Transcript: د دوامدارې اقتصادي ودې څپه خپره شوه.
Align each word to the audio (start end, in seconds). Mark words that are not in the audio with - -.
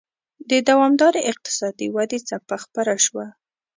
د 0.49 0.51
دوامدارې 0.69 1.21
اقتصادي 1.31 1.87
ودې 1.95 2.19
څپه 2.27 2.55
خپره 2.63 2.93
شوه. 3.05 3.25